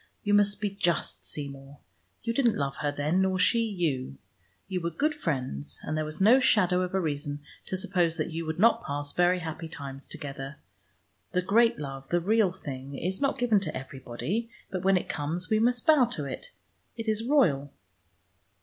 [0.23, 1.77] You must be just, Seymour:
[2.23, 4.17] you didn't love her then, nor she you.
[4.67, 8.31] You were good friends, and there was no shadow of a reason to suppose that
[8.31, 10.55] you would not pass very happy times together.
[11.33, 14.49] The great love, the real thing, is not given to everybody.
[14.71, 16.49] But when it comes, we must bow to it....
[16.97, 17.71] It is royal."